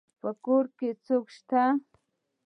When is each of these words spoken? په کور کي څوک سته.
په 0.21 0.29
کور 0.43 0.65
کي 0.77 0.89
څوک 1.05 1.25
سته. 1.37 1.63